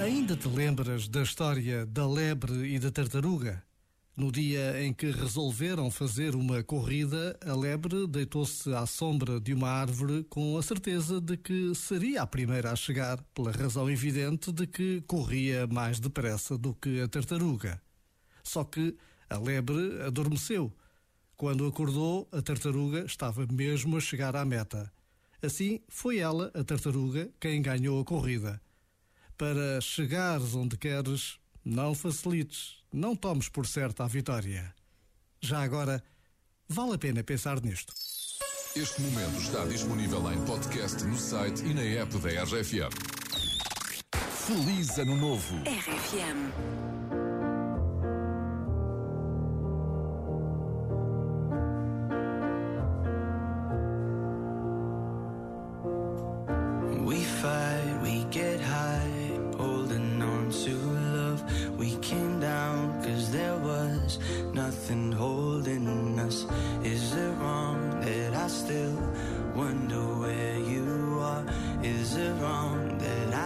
Ainda 0.00 0.34
te 0.34 0.48
lembras 0.48 1.08
da 1.08 1.22
história 1.22 1.84
da 1.84 2.08
lebre 2.08 2.74
e 2.74 2.78
da 2.78 2.90
tartaruga? 2.90 3.62
No 4.16 4.32
dia 4.32 4.82
em 4.82 4.94
que 4.94 5.10
resolveram 5.10 5.90
fazer 5.90 6.34
uma 6.34 6.62
corrida, 6.62 7.38
a 7.44 7.54
lebre 7.54 8.06
deitou-se 8.06 8.72
à 8.72 8.86
sombra 8.86 9.38
de 9.38 9.52
uma 9.52 9.68
árvore 9.68 10.24
com 10.24 10.56
a 10.56 10.62
certeza 10.62 11.20
de 11.20 11.36
que 11.36 11.74
seria 11.74 12.22
a 12.22 12.26
primeira 12.26 12.72
a 12.72 12.76
chegar, 12.76 13.22
pela 13.34 13.52
razão 13.52 13.90
evidente 13.90 14.50
de 14.50 14.66
que 14.66 15.02
corria 15.06 15.66
mais 15.66 16.00
depressa 16.00 16.56
do 16.56 16.72
que 16.72 17.02
a 17.02 17.06
tartaruga. 17.06 17.78
Só 18.42 18.64
que 18.64 18.96
a 19.28 19.36
lebre 19.36 20.00
adormeceu. 20.00 20.72
Quando 21.36 21.66
acordou, 21.66 22.26
a 22.32 22.40
tartaruga 22.40 23.04
estava 23.04 23.46
mesmo 23.52 23.98
a 23.98 24.00
chegar 24.00 24.34
à 24.34 24.46
meta. 24.46 24.90
Assim, 25.42 25.78
foi 25.90 26.18
ela, 26.18 26.50
a 26.54 26.64
tartaruga, 26.64 27.30
quem 27.38 27.60
ganhou 27.60 28.00
a 28.00 28.04
corrida. 28.04 28.60
Para 29.40 29.80
chegares 29.80 30.54
onde 30.54 30.76
queres, 30.76 31.38
não 31.64 31.94
facilites, 31.94 32.74
não 32.92 33.16
tomes 33.16 33.48
por 33.48 33.66
certa 33.66 34.04
a 34.04 34.06
vitória. 34.06 34.74
Já 35.40 35.62
agora, 35.62 36.04
vale 36.68 36.96
a 36.96 36.98
pena 36.98 37.24
pensar 37.24 37.58
nisto. 37.62 37.94
Este 38.76 39.00
momento 39.00 39.40
está 39.40 39.64
disponível 39.64 40.30
em 40.30 40.44
podcast 40.44 41.02
no 41.04 41.16
site 41.16 41.64
e 41.64 41.72
na 41.72 41.80
app 41.80 42.18
da 42.18 42.44
RFM. 42.44 42.92
Feliz 44.46 44.98
Ano 44.98 45.16
Novo! 45.16 45.56
RFM. 45.64 47.29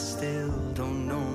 Still 0.00 0.50
don't 0.72 1.06
know 1.06 1.29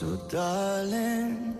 So, 0.00 0.16
darling, 0.30 1.58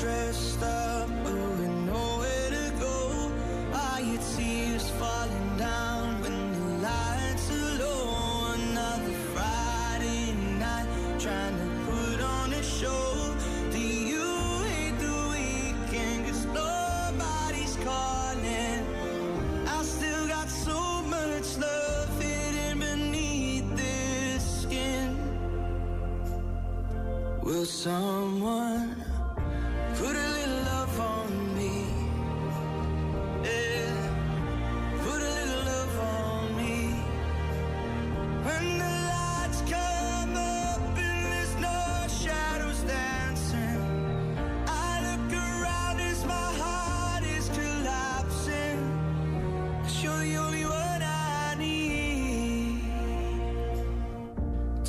dressed 0.00 0.62
up 0.62 1.08
but 1.24 1.32
with 1.32 1.74
nowhere 1.86 2.50
to 2.50 2.72
go? 2.78 3.32
Are 3.74 4.00
your 4.00 4.20
tears 4.36 4.88
falling 4.90 5.56
down 5.56 6.20
when 6.22 6.52
the 6.52 6.86
lights 6.86 7.50
are 7.50 7.78
low? 7.82 8.54
Another 8.54 9.12
Friday 9.34 10.34
night 10.58 10.86
trying 11.18 11.56
to 11.56 11.90
put 11.90 12.20
on 12.20 12.52
a 12.52 12.62
show. 12.62 13.34
Do 13.72 13.78
you 13.80 14.26
hate 14.70 14.98
the 15.00 15.16
weekend? 15.34 16.26
Cause 16.26 16.44
nobody's 16.46 17.76
calling. 17.82 18.86
I 19.66 19.82
still 19.82 20.28
got 20.28 20.48
so 20.48 21.02
much 21.02 21.58
love 21.58 22.22
hidden 22.22 22.78
beneath 22.78 23.76
this 23.76 24.62
skin. 24.62 25.18
Will 27.42 27.64
someone 27.64 28.94
put 29.98 30.14
a 30.14 30.28
little 30.36 30.62
love 30.62 31.00
on 31.00 31.56
me? 31.56 31.74
Yeah. 33.42 33.96
Put 35.04 35.20
a 35.20 35.32
little 35.38 35.62
love 35.72 35.96
on 36.00 36.56
me. 36.56 36.76
When 38.46 38.64
the 38.82 38.94
lights 39.12 39.60
come 39.74 40.34
up 40.36 40.98
and 41.06 41.18
there's 41.26 41.54
no 41.68 41.80
shadows 42.22 42.80
dancing, 42.82 43.80
I 44.68 44.90
look 45.06 45.32
around 45.32 46.00
as 46.00 46.24
my 46.24 46.48
heart 46.62 47.24
is 47.24 47.48
only 50.38 50.64
I 51.02 51.56
need. 51.58 52.82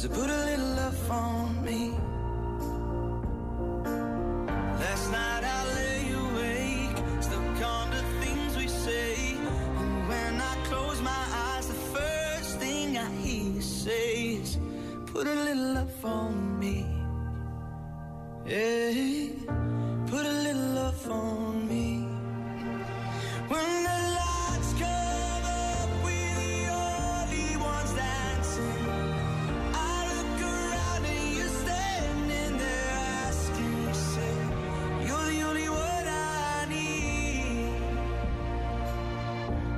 To 0.02 0.08
put 0.08 0.30
a 0.30 0.40
little 0.50 0.72
love 0.82 1.12
on 1.12 1.66
me. 1.66 1.98
Yeah, 18.50 19.30
put 20.08 20.26
a 20.26 20.32
little 20.42 20.74
love 20.74 21.08
on 21.12 21.68
me. 21.68 22.08
When 23.48 23.84
the 23.84 24.00
lights 24.18 24.74
come 24.74 25.46
up, 25.46 25.90
we're 26.04 26.34
the 26.34 26.68
only 26.74 27.58
ones 27.58 27.94
dancing. 27.94 28.90
I 29.72 30.02
look 30.10 30.42
around 30.42 31.06
and 31.06 31.38
you're 31.38 31.56
standing 31.62 32.58
there 32.58 32.90
asking 33.28 33.84
yourself, 33.84 34.50
You're 35.06 35.26
the 35.26 35.42
only 35.44 35.70
one 35.70 36.08
I 36.08 36.66
need. 36.70 37.70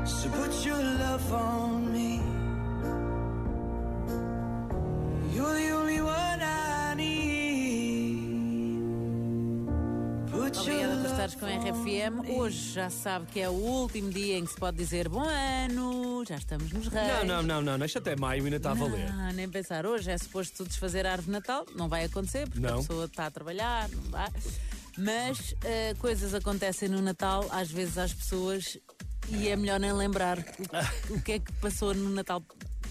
So 0.07 0.29
put 0.29 0.65
your 0.65 0.81
love 0.81 1.33
on 1.33 1.91
me. 1.91 2.30
Estares 11.25 11.35
com 11.35 11.45
a 11.45 11.49
RFM. 11.49 12.29
Hoje 12.35 12.73
já 12.73 12.89
sabe 12.89 13.27
que 13.27 13.39
é 13.39 13.47
o 13.47 13.53
último 13.53 14.09
dia 14.09 14.39
em 14.39 14.45
que 14.45 14.51
se 14.51 14.57
pode 14.57 14.77
dizer 14.77 15.07
bom 15.07 15.21
ano, 15.23 16.25
já 16.27 16.35
estamos 16.35 16.71
nos 16.71 16.87
reis. 16.87 17.07
Não, 17.19 17.25
não, 17.25 17.43
não, 17.43 17.61
não, 17.61 17.79
deixa 17.79 17.99
até 17.99 18.15
maio 18.15 18.43
ainda 18.43 18.57
está 18.57 18.71
a 18.71 18.73
valer. 18.73 19.07
Ah, 19.11 19.31
nem 19.31 19.47
pensar. 19.47 19.85
Hoje 19.85 20.09
é 20.09 20.17
suposto 20.17 20.65
desfazer 20.65 21.05
a 21.05 21.11
árvore 21.11 21.27
de 21.27 21.31
Natal. 21.33 21.65
Não 21.75 21.87
vai 21.87 22.05
acontecer 22.05 22.49
porque 22.49 22.65
a 22.65 22.71
Não. 22.71 22.79
pessoa 22.79 23.05
está 23.05 23.27
a 23.27 23.31
trabalhar, 23.31 23.87
não 23.89 24.01
vai. 24.09 24.29
Mas 24.97 25.53
eh, 25.63 25.93
coisas 25.99 26.33
acontecem 26.33 26.89
no 26.89 27.01
Natal, 27.01 27.45
às 27.51 27.69
vezes 27.69 27.99
às 27.99 28.13
pessoas, 28.13 28.79
e 29.29 29.47
é 29.47 29.55
melhor 29.55 29.79
nem 29.79 29.93
lembrar 29.93 30.39
o, 30.39 31.13
o 31.13 31.21
que 31.21 31.33
é 31.33 31.39
que 31.39 31.51
passou 31.53 31.93
no 31.93 32.09
Natal 32.09 32.41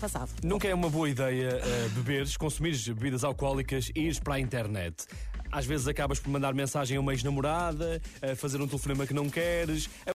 passado. 0.00 0.30
Nunca 0.42 0.68
é 0.68 0.74
uma 0.74 0.88
boa 0.88 1.08
ideia 1.10 1.60
eh, 1.62 1.88
beberes, 1.94 2.36
consumires 2.36 2.86
bebidas 2.86 3.24
alcoólicas 3.24 3.90
e 3.94 4.00
ires 4.02 4.20
para 4.20 4.34
a 4.34 4.40
internet. 4.40 5.04
Às 5.50 5.66
vezes 5.66 5.88
acabas 5.88 6.18
por 6.18 6.30
mandar 6.30 6.54
mensagem 6.54 6.96
a 6.96 7.00
uma 7.00 7.12
ex-namorada, 7.12 8.00
a 8.22 8.36
fazer 8.36 8.60
um 8.60 8.66
telefonema 8.66 9.06
que 9.06 9.14
não 9.14 9.28
queres. 9.28 9.88